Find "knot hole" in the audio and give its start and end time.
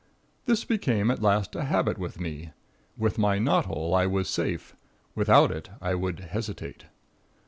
3.37-3.93